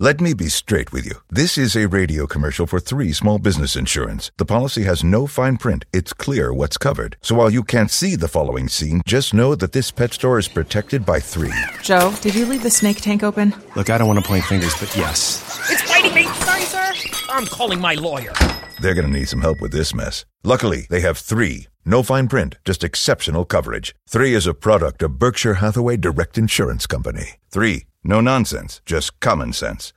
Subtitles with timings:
[0.00, 1.20] Let me be straight with you.
[1.30, 4.32] This is a radio commercial for three small business insurance.
[4.38, 5.84] The policy has no fine print.
[5.92, 7.16] It's clear what's covered.
[7.22, 10.48] So while you can't see the following scene, just know that this pet store is
[10.48, 11.52] protected by three.
[11.80, 13.54] Joe, did you leave the snake tank open?
[13.76, 15.40] Look, I don't want to point fingers, but yes.
[15.70, 16.24] It's biting me!
[16.24, 16.92] Sorry, sir!
[17.28, 18.32] I'm calling my lawyer.
[18.80, 20.24] They're going to need some help with this mess.
[20.42, 21.68] Luckily, they have three.
[21.84, 23.94] No fine print, just exceptional coverage.
[24.08, 27.34] Three is a product of Berkshire Hathaway Direct Insurance Company.
[27.48, 27.84] Three.
[28.06, 29.94] No nonsense, just common sense.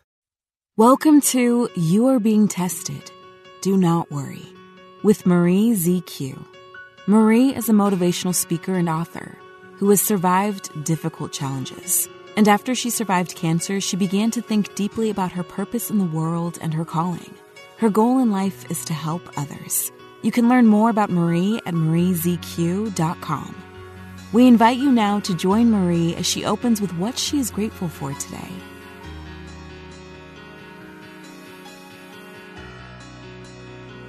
[0.78, 3.12] Welcome to You Are Being Tested.
[3.60, 4.46] Do not worry.
[5.04, 6.42] With Marie ZQ.
[7.06, 9.38] Marie is a motivational speaker and author
[9.76, 12.08] who has survived difficult challenges.
[12.38, 16.06] And after she survived cancer, she began to think deeply about her purpose in the
[16.06, 17.34] world and her calling.
[17.76, 19.92] Her goal in life is to help others.
[20.22, 23.67] You can learn more about Marie at mariezq.com.
[24.34, 27.88] We invite you now to join Marie as she opens with what she is grateful
[27.88, 28.52] for today.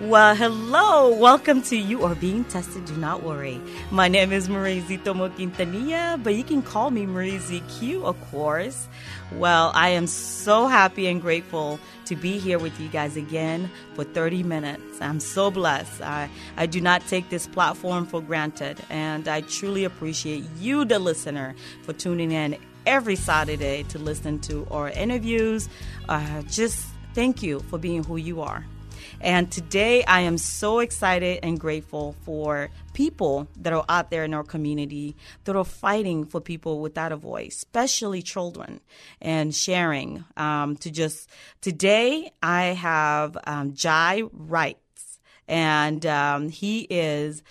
[0.09, 1.15] Well, hello.
[1.15, 2.87] Welcome to You Are Being Tested.
[2.87, 3.61] Do not worry.
[3.91, 8.89] My name is Marie Zitomo Quintanilla, but you can call me Marie ZQ, of course.
[9.33, 14.03] Well, I am so happy and grateful to be here with you guys again for
[14.03, 14.99] 30 minutes.
[15.03, 16.01] I'm so blessed.
[16.01, 20.99] I, I do not take this platform for granted, and I truly appreciate you, the
[20.99, 22.57] listener, for tuning in
[22.87, 25.69] every Saturday to listen to our interviews.
[26.09, 28.65] Uh, just thank you for being who you are.
[29.21, 34.35] And today I am so excited and grateful for people that are out there in
[34.35, 38.81] our community that are fighting for people without a voice, especially children,
[39.21, 40.25] and sharing.
[40.37, 41.29] Um, to just
[41.61, 47.43] today, I have um, Jai Wrights, and um, he is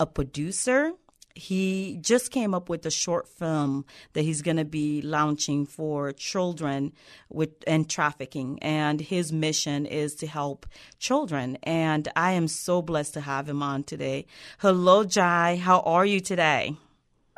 [0.00, 0.92] a producer
[1.34, 6.12] he just came up with a short film that he's going to be launching for
[6.12, 6.92] children
[7.28, 8.58] with and trafficking.
[8.62, 10.66] And his mission is to help
[10.98, 11.58] children.
[11.62, 14.26] And i am so blessed to have him on today.
[14.58, 15.56] Hello jai.
[15.56, 16.76] How are you today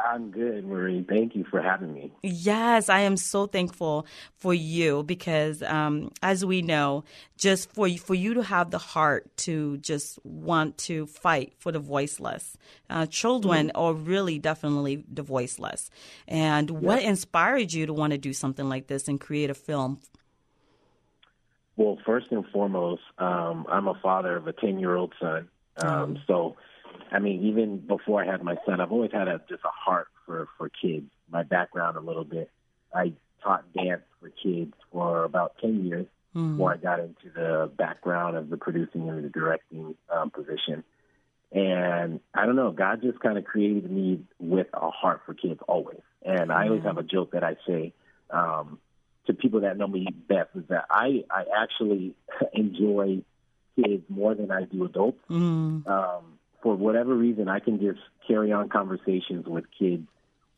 [0.05, 1.03] I'm good, Marie.
[1.09, 2.13] Thank you for having me.
[2.23, 4.07] Yes, I am so thankful
[4.37, 7.05] for you because, um, as we know,
[7.39, 11.79] just for for you to have the heart to just want to fight for the
[11.79, 12.59] voiceless,
[12.91, 13.79] uh, children mm-hmm.
[13.81, 15.91] are really definitely the voiceless.
[16.29, 20.01] And what inspired you to want to do something like this and create a film?
[21.77, 25.49] Well, first and foremost, um, I'm a father of a ten year old son,
[25.79, 26.21] um, oh.
[26.27, 26.57] so
[27.13, 30.09] I mean, even before I had my son, I've always had a just a heart
[30.27, 31.11] for for kids.
[31.31, 32.51] My background a little bit,
[32.95, 36.53] I taught dance for kids for about ten years mm.
[36.53, 40.85] before I got into the background of the producing and the directing um, position.
[41.53, 45.61] And I don't know, God just kind of created me with a heart for kids
[45.69, 46.01] always.
[46.25, 47.93] And I always have a joke that I say
[48.31, 48.81] um,
[49.27, 52.15] to people that know me best is that I I actually
[52.53, 53.23] enjoy
[53.77, 55.21] kids more than I do adults.
[55.31, 55.87] Mm.
[55.87, 56.34] Um,
[56.65, 60.09] for whatever reason, I can just carry on conversations with kids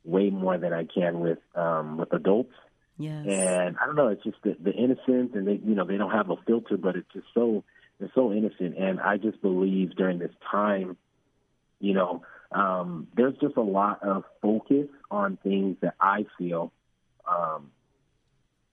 [0.04, 2.54] way more than I can with um, with adults.
[2.96, 3.26] Yes.
[3.28, 6.12] And I don't know, it's just the, the innocence, and they, you know, they don't
[6.12, 7.64] have a filter, but it's just so
[7.98, 8.78] they're so innocent.
[8.78, 10.96] And I just believe during this time,
[11.80, 12.22] you know,
[12.52, 16.72] um, there's just a lot of focus on things that I feel
[17.28, 17.72] um,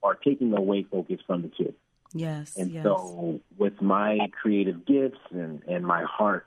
[0.04, 1.76] are taking away focus from the kids.
[2.14, 2.56] Yes.
[2.58, 2.84] And yes.
[2.84, 6.46] so, with my creative gifts and and my heart,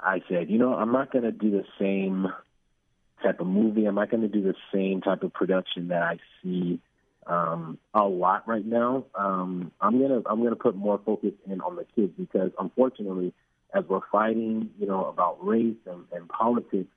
[0.00, 2.28] I said, you know, I'm not going to do the same
[3.22, 3.84] type of movie.
[3.86, 6.80] I'm not going to do the same type of production that I see
[7.28, 9.04] um, a lot right now.
[9.14, 13.34] Um, I'm gonna I'm gonna put more focus in on the kids because unfortunately,
[13.74, 16.88] as we're fighting, you know, about race and, and politics,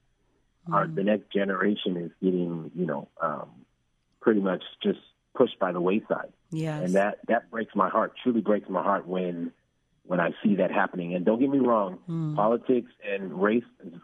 [0.70, 0.74] mm.
[0.74, 3.50] our the next generation is getting, you know, um,
[4.22, 5.00] pretty much just
[5.36, 6.32] pushed by the wayside.
[6.50, 6.84] Yes.
[6.84, 8.14] and that that breaks my heart.
[8.24, 9.52] Truly breaks my heart when
[10.12, 11.16] when I see that happening.
[11.16, 12.36] And don't get me wrong, mm.
[12.36, 13.64] politics and race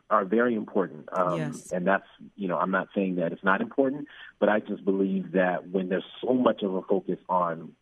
[0.10, 1.10] are very important.
[1.12, 1.74] Um, yes.
[1.74, 2.08] And that's,
[2.38, 4.08] you know, I'm not saying that it's not important,
[4.40, 7.74] but I just believe that when there's so much of a focus on,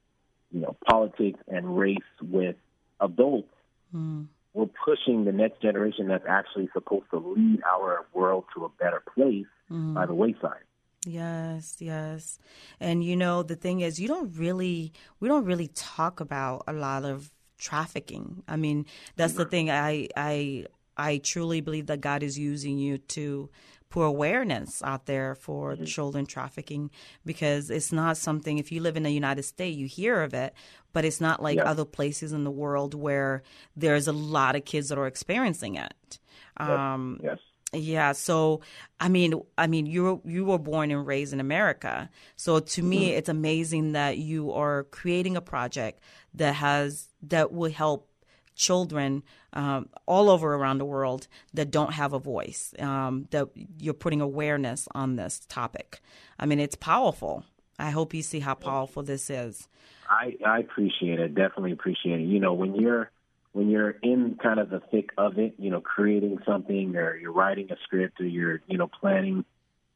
[0.52, 2.56] you know, politics and race with
[3.00, 3.54] adults,
[3.96, 4.26] mm.
[4.56, 9.04] we're pushing the next generation that's actually supposed to lead our world to a better
[9.14, 9.94] place mm.
[9.94, 10.66] by the wayside.
[11.06, 12.40] Yes, yes.
[12.80, 16.74] And you know, the thing is you don't really we don't really talk about a
[16.74, 18.44] lot of trafficking.
[18.48, 18.86] I mean,
[19.16, 19.70] that's the thing.
[19.70, 20.66] I I
[20.98, 23.50] I truly believe that God is using you to
[23.90, 25.86] put awareness out there for mm-hmm.
[25.86, 26.92] children trafficking
[27.26, 30.54] because it's not something if you live in the United States you hear of it
[30.92, 31.64] but it's not like yeah.
[31.64, 33.44] other places in the world where
[33.76, 36.20] there's a lot of kids that are experiencing it
[36.58, 37.40] um, yes
[37.76, 38.62] Yeah, so
[39.00, 43.10] I mean, I mean, you you were born and raised in America, so to me,
[43.10, 43.18] Mm-hmm.
[43.18, 46.00] it's amazing that you are creating a project
[46.34, 48.10] that has that will help
[48.56, 49.24] children
[49.54, 52.74] um, all over around the world that don't have a voice.
[52.80, 53.50] Um, that
[53.80, 56.00] you're putting awareness on this topic.
[56.40, 57.44] I mean, it's powerful.
[57.78, 59.68] I hope you see how powerful this is.
[60.10, 61.36] I, I appreciate it.
[61.36, 62.26] Definitely appreciate it.
[62.26, 63.12] You know, when you're
[63.56, 67.32] when you're in kind of the thick of it, you know, creating something or you're
[67.32, 69.46] writing a script or you're you know planning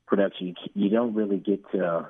[0.07, 2.09] production, you, don't really get to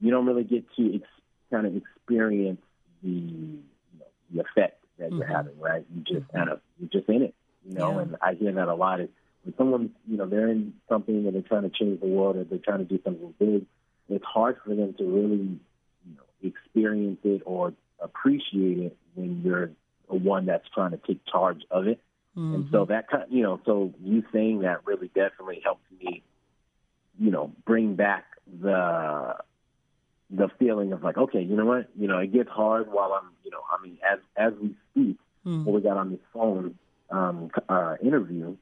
[0.00, 1.06] you don't really get to ex-
[1.52, 2.60] kind of experience
[3.04, 3.60] the you
[4.00, 5.32] know, the effect that you're mm-hmm.
[5.32, 5.86] having, right?
[5.94, 6.36] You just mm-hmm.
[6.36, 7.34] kind of you're just in it,
[7.64, 7.92] you know.
[7.92, 8.00] Yeah.
[8.00, 9.02] And I hear that a lot.
[9.02, 9.08] Is
[9.44, 12.42] when someone you know they're in something and they're trying to change the world or
[12.42, 13.66] they're trying to do something big,
[14.08, 15.60] it's hard for them to really
[16.06, 19.70] you know experience it or appreciate it when you're
[20.08, 22.00] the one that's trying to take charge of it.
[22.54, 26.22] And so that kind, you know, so you saying that really definitely helped me,
[27.18, 28.24] you know, bring back
[28.60, 29.36] the
[30.30, 33.30] the feeling of like, okay, you know what, you know, it gets hard while I'm,
[33.44, 35.16] you know, I mean, as as we speak,
[35.64, 36.76] when we got on this phone
[37.10, 38.56] um, uh, interview,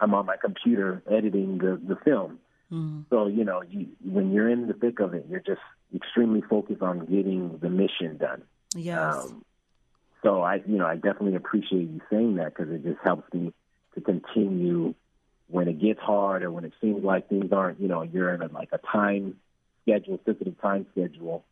[0.00, 2.40] I'm on my computer editing the the film.
[3.10, 5.60] So you know, you when you're in the thick of it, you're just
[5.94, 8.42] extremely focused on getting the mission done.
[8.74, 8.98] Yes.
[8.98, 9.44] Um,
[10.22, 13.52] so I, you know, I definitely appreciate you saying that because it just helps me
[13.94, 14.94] to continue
[15.48, 18.42] when it gets hard or when it seems like things aren't, you know, you're in
[18.42, 19.36] a, like a time
[19.82, 21.44] schedule, sensitive time schedule.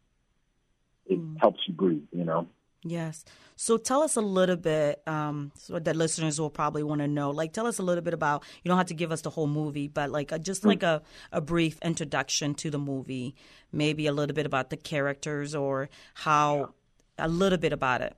[1.06, 2.48] It helps you breathe, you know.
[2.82, 3.24] Yes.
[3.56, 7.30] So tell us a little bit, um, so that listeners will probably want to know.
[7.30, 8.44] Like, tell us a little bit about.
[8.62, 11.02] You don't have to give us the whole movie, but like a, just like a,
[11.32, 13.34] a brief introduction to the movie.
[13.72, 16.74] Maybe a little bit about the characters or how
[17.18, 18.16] a little bit about it.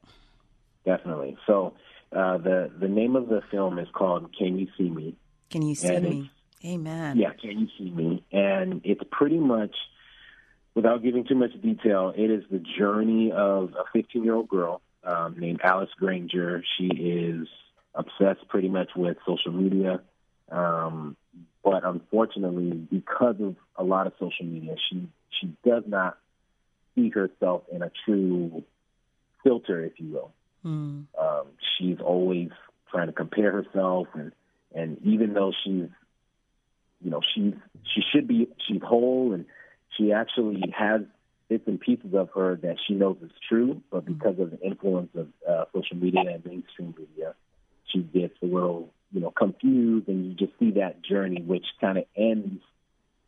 [0.84, 1.36] Definitely.
[1.46, 1.74] So
[2.12, 5.16] uh, the the name of the film is called "Can You See Me."
[5.50, 6.30] Can you see And me?
[6.64, 7.16] Amen.
[7.16, 8.24] Yeah, can you see me?
[8.32, 9.74] And it's pretty much,
[10.74, 14.80] without giving too much detail, it is the journey of a 15 year old girl
[15.04, 16.62] um, named Alice Granger.
[16.76, 17.48] She is
[17.94, 20.00] obsessed pretty much with social media.
[20.50, 21.16] Um,
[21.62, 25.08] but unfortunately, because of a lot of social media, she
[25.40, 26.16] she does not
[26.94, 28.64] see herself in a true
[29.44, 30.32] filter, if you will.
[31.18, 31.46] Um,
[31.78, 32.50] she's always
[32.90, 34.32] trying to compare herself, and
[34.74, 35.88] and even though she's
[37.00, 37.54] you know she's
[37.94, 39.46] she should be she's whole and
[39.96, 41.02] she actually has
[41.48, 45.08] bits and pieces of her that she knows is true, but because of the influence
[45.14, 47.34] of uh, social media and mainstream media,
[47.86, 51.98] she gets a little you know confused, and you just see that journey, which kind
[51.98, 52.62] of ends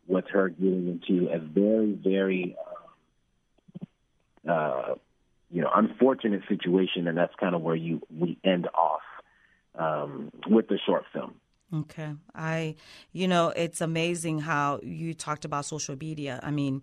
[0.07, 2.55] with her getting into a very very
[4.47, 4.95] uh, uh,
[5.51, 9.01] you know unfortunate situation, and that's kind of where you we end off
[9.77, 11.35] um, with the short film.
[11.73, 12.15] Okay.
[12.35, 12.75] I,
[13.13, 16.39] you know, it's amazing how you talked about social media.
[16.43, 16.81] I mean,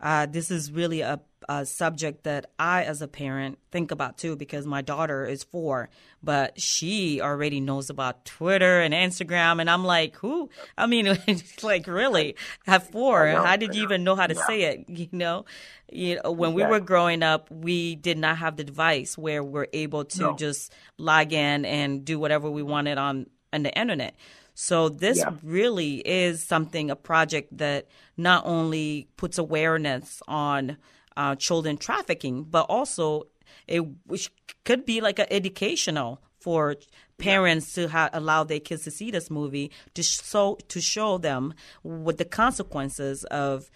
[0.00, 4.36] uh, this is really a, a subject that I, as a parent, think about too
[4.36, 5.88] because my daughter is four,
[6.22, 9.60] but she already knows about Twitter and Instagram.
[9.60, 10.48] And I'm like, who?
[10.78, 12.36] I mean, it's like, really?
[12.66, 14.46] At four, how did you even know how to Yeah.
[14.46, 14.84] say it?
[14.88, 15.44] You know,
[15.90, 19.66] you know, when we were growing up, we did not have the device where we're
[19.72, 20.36] able to No.
[20.36, 24.14] just log in and do whatever we wanted on on the internet.
[24.54, 25.32] So this Yeah.
[25.42, 27.86] really is something, a project that
[28.16, 30.76] not only puts awareness on
[31.16, 33.24] uh, children trafficking, but also
[33.66, 34.30] it which
[34.64, 36.76] could be like a educational for
[37.18, 41.52] parents to ha- allow their kids to see this movie to show to show them
[41.82, 43.70] what the consequences of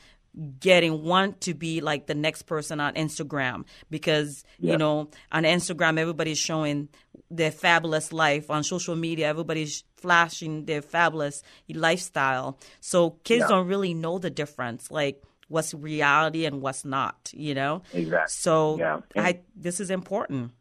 [0.61, 5.99] getting one to be like the next person on Instagram because you know on Instagram
[5.99, 6.89] everybody's showing
[7.31, 13.49] their fabulous life on social media everybody's flashing their fabulous lifestyle so kids Yeah.
[13.49, 18.31] don't really know the difference like what's reality and what's not you know Exactly.
[18.31, 19.01] so Yeah.
[19.15, 20.53] And- I this is important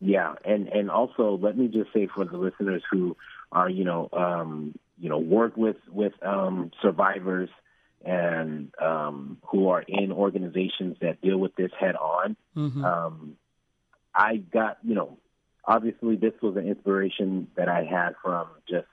[0.00, 3.16] Yeah, and and also let me just say for the listeners who
[3.50, 7.50] are you know um, you know work with with um, survivors
[8.04, 12.36] and um, who are in organizations that deal with this head on.
[12.54, 13.36] Um,
[14.14, 15.18] I got you know
[15.68, 18.86] obviously this was an inspiration that I had from just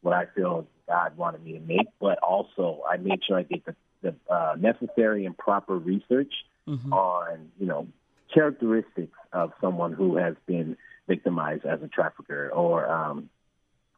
[0.00, 3.62] what I feel God wanted me to make, but also I made sure I did
[3.66, 6.32] the, the uh, necessary and proper research
[6.92, 7.88] on you know
[8.32, 10.76] characteristics of someone who has been
[11.08, 13.28] victimized as a trafficker or um,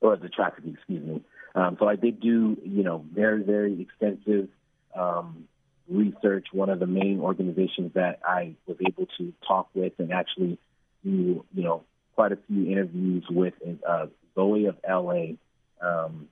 [0.01, 1.23] or as a trafficker, excuse me.
[1.55, 4.49] Um, so I did do you know very very extensive
[4.97, 5.45] um,
[5.89, 6.47] research.
[6.53, 10.59] One of the main organizations that I was able to talk with and actually
[11.05, 11.85] do you know
[12.17, 13.55] quite a few interviews with
[13.87, 15.37] uh, Zoe of LA.
[15.81, 16.29] Um,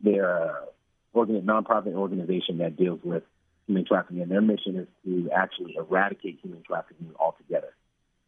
[0.00, 0.66] they're a
[1.12, 3.24] organ- nonprofit organization that deals with
[3.66, 7.74] human trafficking, and their mission is to actually eradicate human trafficking altogether.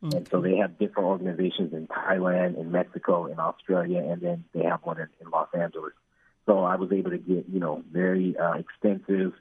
[0.05, 0.17] Okay.
[0.17, 4.64] And so they have different organizations in Thailand, in Mexico, in Australia, and then they
[4.64, 5.93] have one in, in Los Angeles.
[6.47, 9.33] So I was able to get, you know, very uh, extensive,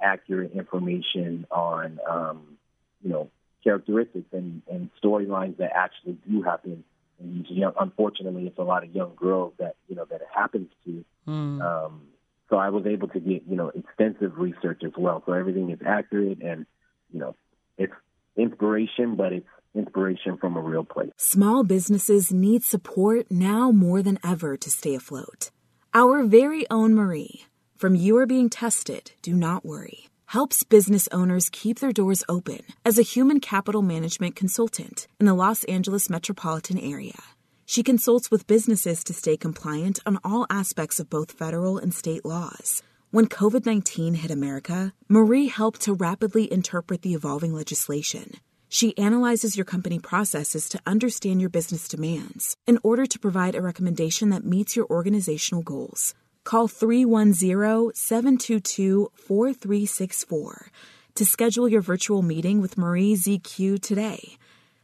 [0.00, 2.56] accurate information on, um,
[3.02, 3.30] you know,
[3.62, 6.84] characteristics and, and storylines that actually do happen.
[7.18, 10.68] And young, unfortunately, it's a lot of young girls that you know that it happens
[10.86, 11.04] to.
[11.28, 11.60] Mm.
[11.60, 12.02] Um,
[12.48, 15.22] so I was able to get you know extensive research as well.
[15.26, 16.66] So everything is accurate and
[17.12, 17.36] you know
[17.76, 17.92] it's
[18.36, 21.10] inspiration, but it's inspiration from a real place.
[21.18, 25.50] Small businesses need support now more than ever to stay afloat.
[25.92, 27.44] Our very own Marie
[27.76, 32.60] from You Are Being Tested, Do Not Worry helps business owners keep their doors open
[32.84, 37.20] as a human capital management consultant in the Los Angeles metropolitan area.
[37.66, 42.24] She consults with businesses to stay compliant on all aspects of both federal and state
[42.24, 42.80] laws.
[43.10, 48.34] When COVID 19 hit America, Marie helped to rapidly interpret the evolving legislation.
[48.68, 53.60] She analyzes your company processes to understand your business demands in order to provide a
[53.60, 56.14] recommendation that meets your organizational goals
[56.50, 60.72] Call 310 722 4364
[61.14, 64.36] to schedule your virtual meeting with Marie ZQ today.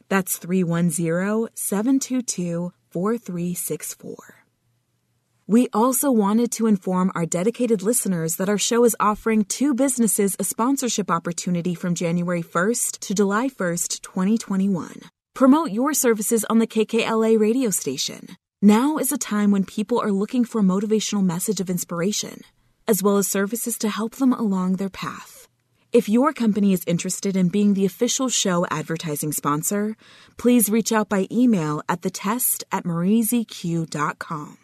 [0.07, 4.15] That's 310 722 4364.
[5.45, 10.37] We also wanted to inform our dedicated listeners that our show is offering two businesses
[10.39, 15.01] a sponsorship opportunity from January 1st to July 1st, 2021.
[15.33, 18.37] Promote your services on the KKLA radio station.
[18.61, 22.41] Now is a time when people are looking for a motivational message of inspiration,
[22.87, 25.47] as well as services to help them along their path.
[25.93, 29.95] If your company is interested in being the official show advertising sponsor,
[30.37, 34.57] please reach out by email at the test at mariezq.com.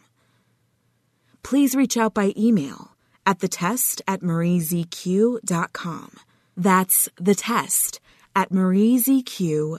[1.43, 2.95] Please reach out by email
[3.27, 6.17] at the test at mariezq.com.
[6.57, 7.99] That's the test
[8.35, 9.77] at mariezq.com.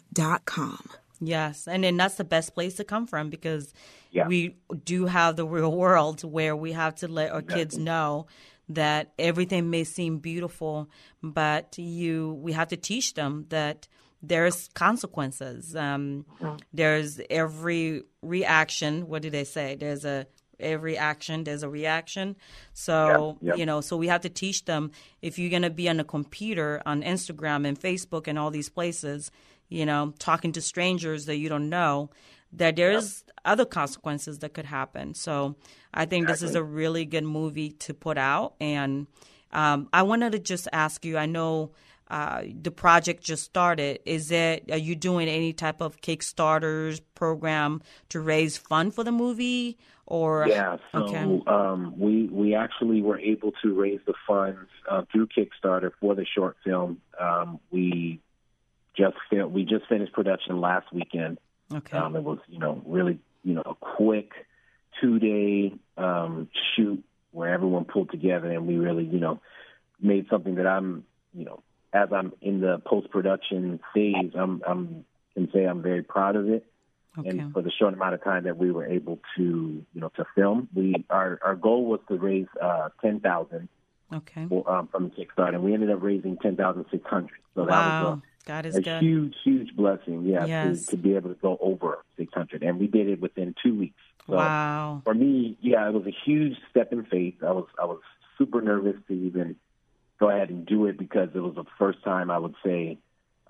[1.21, 3.73] Yes, and then that's the best place to come from because
[4.11, 4.26] yeah.
[4.26, 7.62] we do have the real world where we have to let our exactly.
[7.62, 8.26] kids know
[8.71, 10.88] that everything may seem beautiful,
[11.23, 13.87] but you we have to teach them that
[14.23, 15.76] there's consequences.
[15.76, 16.56] Um, mm-hmm.
[16.73, 19.06] There's every reaction.
[19.06, 19.76] What do they say?
[19.76, 20.26] There's a
[20.61, 22.37] every action there's a reaction
[22.73, 23.56] so yeah, yeah.
[23.56, 24.90] you know so we have to teach them
[25.21, 28.68] if you're going to be on a computer on instagram and facebook and all these
[28.68, 29.33] places
[29.75, 32.09] you know, talking to strangers that you don't know,
[32.52, 33.37] that there's yep.
[33.45, 35.14] other consequences that could happen.
[35.14, 35.57] So
[35.93, 36.47] I think exactly.
[36.47, 38.54] this is a really good movie to put out.
[38.61, 39.09] And
[39.52, 41.73] um, I wanted to just ask you I know
[42.09, 43.99] uh, the project just started.
[44.04, 49.12] Is it, are you doing any type of Kickstarters program to raise fund for the
[49.12, 49.76] movie?
[50.07, 51.43] Or yeah, so okay.
[51.47, 56.26] um, we we actually were able to raise the funds uh, through Kickstarter for the
[56.26, 57.00] short film.
[57.19, 58.21] Um, we
[58.97, 59.17] just
[59.51, 61.39] we just finished production last weekend.
[61.73, 61.97] Okay.
[61.97, 64.33] Um, it was you know really you know a quick
[65.01, 69.41] two day um, shoot where everyone pulled together and we really you know
[70.01, 75.05] made something that I'm you know as I'm in the post production phase I'm I'm
[75.35, 76.65] can say I'm very proud of it.
[77.19, 77.29] Okay.
[77.29, 80.25] And for the short amount of time that we were able to, you know, to
[80.35, 83.69] film, we our our goal was to raise uh, ten thousand.
[84.13, 84.47] Okay.
[84.49, 87.39] For, um, from Kickstarter, and we ended up raising ten thousand six hundred.
[87.55, 87.67] So wow.
[87.67, 89.03] that was a God is a good.
[89.03, 90.25] huge, huge blessing.
[90.25, 90.87] Yeah, yes.
[90.87, 94.01] to, to be able to go over 600, and we did it within two weeks.
[94.27, 95.03] So wow.
[95.05, 97.35] For me, yeah, it was a huge step in faith.
[97.43, 98.01] I was I was
[98.39, 99.57] super nervous to even
[100.19, 102.99] go ahead and do it because it was the first time I would say,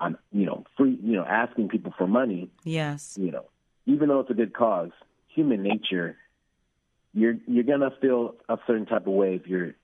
[0.01, 2.51] I'm you know free you know asking people for money.
[2.65, 3.17] Yes.
[3.21, 3.47] You know,
[3.87, 4.91] even though it's a good cause,
[5.29, 6.17] human nature,
[7.13, 9.75] you're you're gonna feel a certain type of way if you're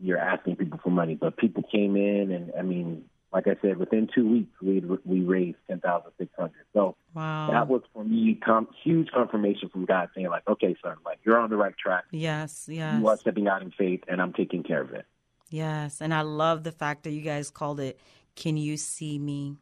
[0.00, 1.14] you're asking people for money.
[1.14, 5.20] But people came in, and I mean, like I said, within two weeks, we we
[5.20, 6.64] raised ten thousand six hundred.
[6.72, 7.50] So wow.
[7.50, 11.38] that was for me com- huge confirmation from God saying, like, okay, son, like you're
[11.38, 12.04] on the right track.
[12.10, 13.00] Yes, yes.
[13.00, 15.06] You are stepping out in faith, and I'm taking care of it.
[15.48, 18.00] Yes, and I love the fact that you guys called it
[18.34, 19.56] "Can You See Me."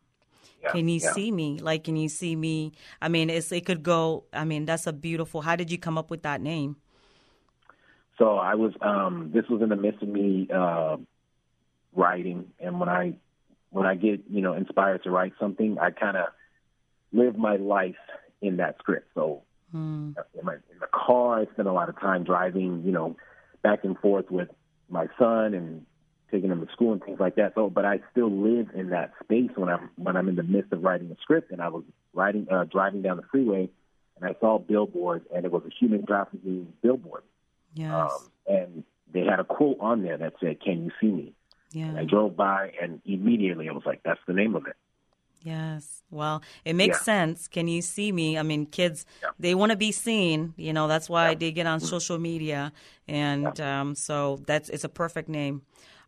[0.62, 1.12] Yeah, can you yeah.
[1.12, 1.58] see me?
[1.60, 2.72] Like, can you see me?
[3.02, 4.24] I mean, it's it could go.
[4.32, 5.42] I mean, that's a beautiful.
[5.42, 6.76] How did you come up with that name?
[8.16, 8.72] So I was.
[8.80, 10.96] um This was in the midst of me uh
[11.92, 13.14] writing, and when I
[13.70, 16.26] when I get, you know, inspired to write something, I kind of
[17.12, 17.96] live my life
[18.40, 19.08] in that script.
[19.14, 19.42] So
[19.74, 20.14] mm.
[20.38, 23.16] in, my, in the car, I spend a lot of time driving, you know,
[23.62, 24.48] back and forth with
[24.88, 25.84] my son and
[26.30, 27.52] taking him to school and things like that.
[27.54, 30.72] So, but I still live in that space when I'm when I'm in the midst
[30.72, 31.50] of writing a script.
[31.50, 33.68] And I was writing, uh, driving down the freeway,
[34.16, 37.22] and I saw billboards, and it was a human trafficking billboard.
[37.74, 37.92] Yes.
[37.92, 41.34] Um, and they had a quote on there that said, "Can you see me?"
[41.72, 41.88] Yeah.
[41.88, 44.76] And I drove by, and immediately I was like, "That's the name of it."
[45.42, 46.02] Yes.
[46.10, 47.04] Well, it makes Yeah.
[47.04, 47.46] sense.
[47.48, 48.36] Can you see me?
[48.36, 49.06] I mean, kids,
[49.38, 50.52] they want to be seen.
[50.56, 52.72] You know, that's why they get on social media,
[53.06, 55.62] and um, so that's it's a perfect name.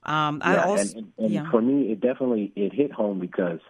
[0.05, 1.51] Um, I also, and, and, and yeah.
[1.51, 3.61] for me, it definitely it hit home because,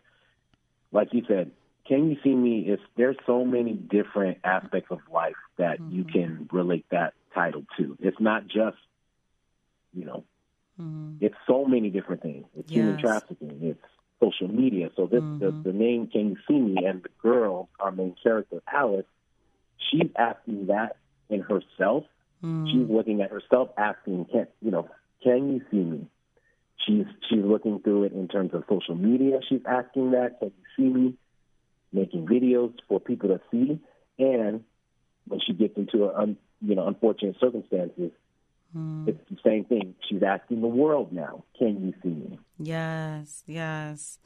[0.92, 1.50] like you said,
[1.87, 6.12] "Can you see me?" Is there's so many different aspects of life that you Mm-hmm.
[6.12, 7.97] can relate that title to.
[8.00, 8.78] It's not just,
[9.92, 10.25] you know,
[11.21, 12.47] it's so many different things.
[12.57, 13.07] It's human Mm-hmm.
[13.07, 13.59] Trafficking.
[13.63, 13.81] It's
[14.21, 14.91] social media.
[14.97, 15.69] So this the, Mm-hmm.
[15.69, 19.07] the name "Can you see me?" and the girl, our main character Alice,
[19.91, 20.97] she's asking that
[21.29, 22.05] in herself.
[22.45, 22.67] Mm-hmm.
[22.71, 24.89] She's looking at herself, asking, "Can you know?
[25.23, 26.07] Can you see me?"
[26.87, 29.41] She's she's looking through it in terms of social media.
[29.49, 31.15] She's asking that, "Can you see me?"
[31.93, 33.81] Making videos for people to see,
[34.19, 34.63] and
[35.27, 38.13] when she gets into a, un, you know unfortunate circumstances,
[38.77, 39.09] Mm-hmm.
[39.09, 39.95] it's the same thing.
[40.09, 44.19] She's asking the world now, "Can you see me?" Yes, yes,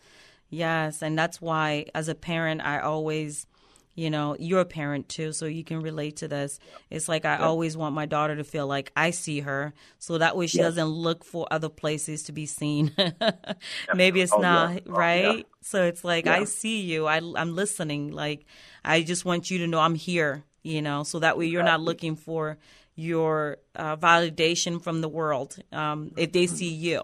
[0.50, 1.02] yes.
[1.02, 3.46] And that's why, as a parent, I always,
[3.94, 6.58] you know, you're a parent too, so you can relate to this.
[6.90, 10.36] It's like I always want my daughter to feel like I see her, so that
[10.36, 12.92] way she doesn't look for other places to be seen.
[13.94, 14.42] Maybe it's Oh, yeah.
[14.42, 15.38] not, Oh, right?
[15.38, 15.42] yeah.
[15.62, 18.10] So it's like, I see you, I, I'm listening.
[18.12, 18.44] Like,
[18.84, 21.80] I just want you to know I'm here, you know, so that way you're not
[21.80, 22.58] looking for
[22.94, 27.00] your uh, validation from the world um, if they see you.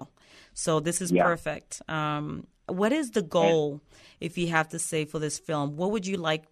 [0.54, 1.24] So this is Yeah.
[1.24, 1.82] perfect.
[1.88, 3.80] Um, what is the goal,
[4.20, 5.76] if you have to say, for this film?
[5.76, 6.44] What would you like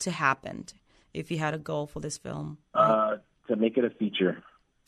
[0.00, 0.66] to happen
[1.14, 2.58] if you had a goal for this film?
[2.74, 3.16] Uh,
[3.48, 4.42] to make it a feature.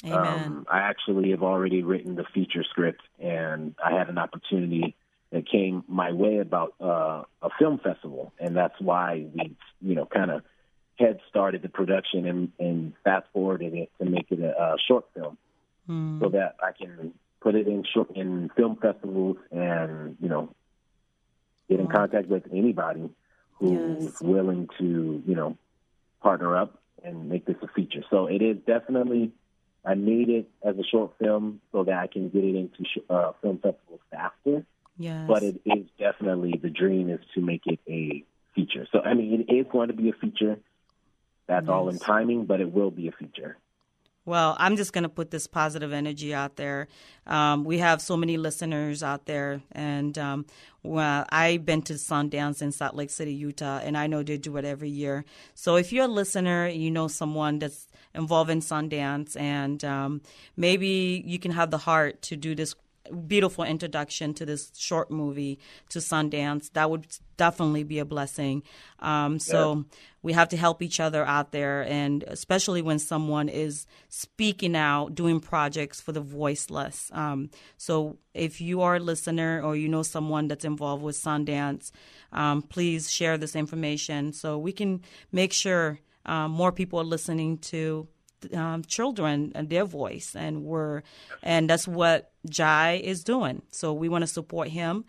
[0.04, 0.46] Amen.
[0.46, 4.96] Um, I actually have already written the feature script, and I had an opportunity
[5.30, 10.06] that came my way about uh, a film festival, and that's why we, you know,
[10.06, 10.42] kind of
[10.98, 15.06] head started the production and, and fast forwarded it to make it a, a short
[15.14, 15.36] film,
[16.20, 20.54] so that I can put it in short in film festivals and you know
[21.68, 23.08] get in contact with anybody
[23.52, 24.20] who's Yes.
[24.20, 25.56] willing to you know
[26.22, 28.02] partner up and make this a feature.
[28.10, 29.32] So it is definitely.
[29.86, 33.04] I made it as a short film so that I can get it into sh-
[33.10, 34.64] uh, film festivals faster.
[34.98, 35.26] yes.
[35.28, 38.86] But it is definitely the dream is to make it a feature.
[38.90, 40.56] So I mean, it is going to be a feature.
[41.54, 43.56] That's all in timing, but it will be a feature.
[44.26, 46.88] Well, I'm just going to put this positive energy out there.
[47.28, 50.46] Um, we have so many listeners out there, and um,
[50.82, 54.56] well, I've been to Sundance in Salt Lake City, Utah, and I know they do
[54.56, 55.24] it every year.
[55.54, 60.22] So if you're a listener, you know someone that's involved in Sundance, and um,
[60.56, 62.74] maybe you can have the heart to do this
[63.26, 65.58] beautiful introduction to this short movie
[65.90, 66.72] to Sundance.
[66.72, 68.62] That would definitely be a blessing.
[69.00, 69.84] Um, so
[70.22, 75.14] we have to help each other out there, and especially when someone is speaking out,
[75.14, 77.10] doing projects for the voiceless.
[77.12, 81.90] Um, so if you are a listener or you know someone that's involved with Sundance,
[82.32, 87.58] um, please share this information so we can make sure um, more people are listening
[87.58, 88.08] to
[88.52, 91.02] um, children and their voice, and we're
[91.42, 93.62] and that's what Jai is doing.
[93.70, 95.04] So we want to support him.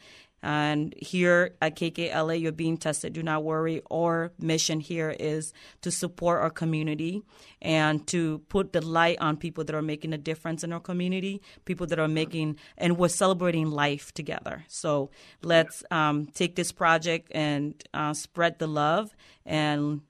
[0.46, 3.14] And here at KKLA, you're being tested.
[3.14, 3.82] Do not worry.
[3.92, 7.24] Our mission here is to support our community
[7.64, 11.42] and to put the light on people that are making a difference in our community,
[11.66, 14.64] people that are making, and we're celebrating life together.
[14.68, 15.10] So
[15.42, 19.16] let's um, take this project and uh, spread the love
[19.48, 20.02] and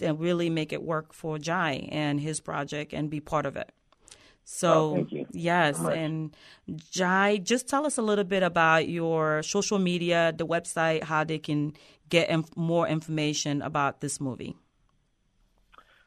[0.00, 3.72] really make it work for Jai and his project and be part of it.
[4.44, 6.34] So Oh, thank you yes, and
[6.90, 11.38] Jai, just tell us a little bit about your social media, the website, how they
[11.38, 11.74] can
[12.08, 14.56] get inf- more information about this movie.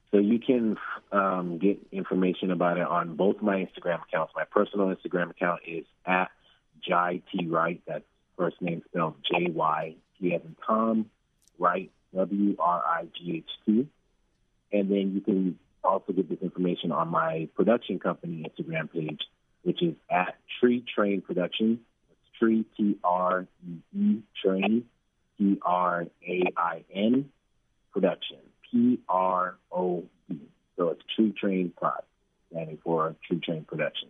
[0.09, 0.77] So you can
[1.11, 4.33] um, get information about it on both my Instagram accounts.
[4.35, 6.31] My personal Instagram account is at
[6.81, 7.81] Jai T Wright.
[7.87, 8.03] That's
[8.37, 11.11] first name spelled J Y T as in Tom
[11.59, 13.87] Wright W R I G H T.
[14.73, 19.21] And then you can also get this information on my production company Instagram page,
[19.63, 21.79] which is at Tree Train Productions.
[22.09, 24.85] It's Tree T R E E Train
[25.37, 27.29] T R A I N
[27.91, 28.37] Production.
[28.71, 30.39] P R O D.
[30.77, 32.01] So it's Tree Train Prod,
[32.49, 34.09] standing for Tree Train Production.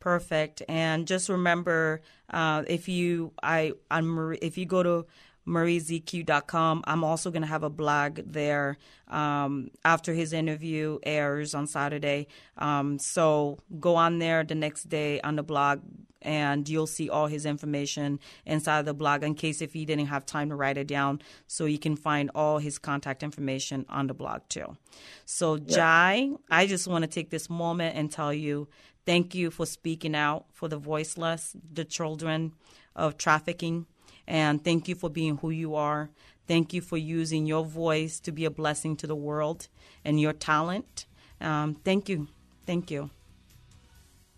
[0.00, 0.62] Perfect.
[0.68, 5.06] And just remember, uh, if you I Marie, if you go to
[5.46, 8.78] mariezq.com, I'm also going to have a blog there
[9.08, 12.28] um, after his interview airs on Saturday.
[12.58, 15.80] Um, so go on there the next day on the blog
[16.24, 20.24] and you'll see all his information inside the blog in case if he didn't have
[20.24, 21.20] time to write it down.
[21.46, 24.76] So you can find all his contact information on the blog too.
[25.24, 28.68] So, Jai, I just want to take this moment and tell you
[29.04, 32.52] thank you for speaking out for the voiceless, the children
[32.94, 33.86] of trafficking,
[34.26, 36.10] and thank you for being who you are.
[36.46, 39.68] Thank you for using your voice to be a blessing to the world
[40.04, 41.06] and your talent.
[41.40, 42.28] Um, thank you.
[42.66, 43.10] Thank you.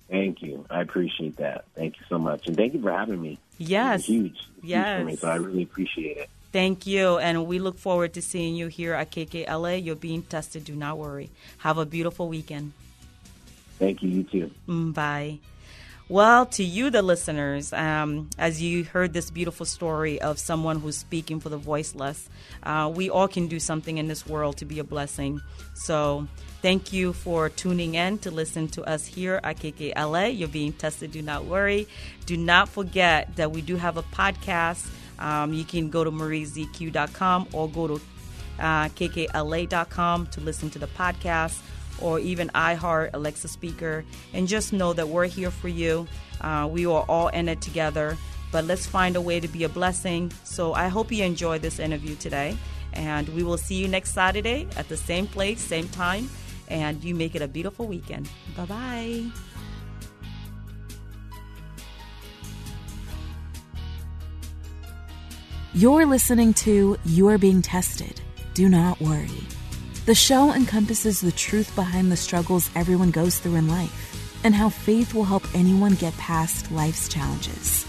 [0.08, 0.66] Thank you.
[0.70, 1.64] I appreciate that.
[1.74, 2.46] Thank you so much.
[2.46, 3.38] And thank you for having me.
[3.58, 4.00] Yes.
[4.00, 4.48] It's huge.
[4.58, 4.86] It's yes.
[4.86, 6.30] Huge for me, so I really appreciate it.
[6.52, 7.18] Thank you.
[7.18, 9.84] And we look forward to seeing you here at KKLA.
[9.84, 10.64] You're being tested.
[10.64, 11.30] Do not worry.
[11.58, 12.74] Have a beautiful weekend.
[13.78, 14.08] Thank you.
[14.08, 14.50] You too.
[14.68, 15.38] Mm, bye.
[16.06, 20.98] Well, to you, the listeners, um, as you heard this beautiful story of someone who's
[20.98, 22.28] speaking for the voiceless,
[22.62, 25.40] uh, we all can do something in this world to be a blessing.
[25.72, 26.28] So,
[26.60, 30.38] thank you for tuning in to listen to us here at KKLA.
[30.38, 31.88] You're being tested, do not worry.
[32.26, 34.86] Do not forget that we do have a podcast.
[35.18, 37.94] Um, you can go to mariezq.com or go to
[38.58, 41.62] uh, kkla.com to listen to the podcast
[42.00, 46.06] or even iHeart, Alexa Speaker, and just know that we're here for you.
[46.40, 48.16] Uh, we are all in it together,
[48.52, 50.32] but let's find a way to be a blessing.
[50.44, 52.56] So I hope you enjoyed this interview today,
[52.92, 56.28] and we will see you next Saturday at the same place, same time,
[56.68, 58.28] and you make it a beautiful weekend.
[58.56, 59.24] Bye bye.
[65.76, 68.20] You're listening to You're Being Tested.
[68.54, 69.28] Do not worry.
[70.06, 74.68] The show encompasses the truth behind the struggles everyone goes through in life and how
[74.68, 77.86] faith will help anyone get past life's challenges.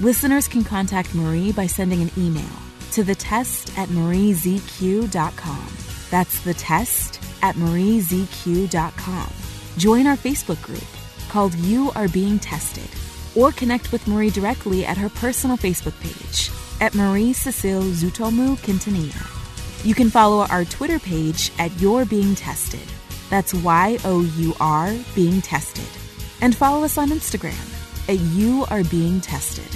[0.00, 2.44] Listeners can contact Marie by sending an email
[2.92, 5.66] to the test at mariezq.com.
[6.08, 9.32] That's the test at mariezq.com.
[9.76, 10.86] Join our Facebook group
[11.28, 12.88] called You Are Being Tested
[13.34, 16.48] or connect with Marie directly at her personal Facebook page
[16.80, 19.35] at Marie Cecile Zutomu Quintanilla.
[19.86, 22.82] You can follow our Twitter page at You're Being Tested.
[23.30, 25.86] That's Y O U R Being Tested.
[26.40, 27.54] And follow us on Instagram
[28.08, 29.68] at You Are Being Tested.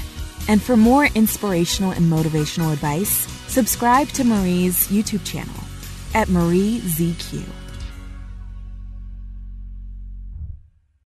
[0.48, 5.54] And for more inspirational and motivational advice, subscribe to Marie's YouTube channel
[6.12, 7.59] at Marie ZQ.